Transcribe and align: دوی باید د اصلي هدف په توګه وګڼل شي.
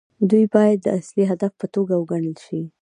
دوی 0.29 0.45
باید 0.53 0.77
د 0.83 0.87
اصلي 0.99 1.23
هدف 1.31 1.51
په 1.59 1.65
توګه 1.75 1.93
وګڼل 1.97 2.35
شي. 2.45 2.61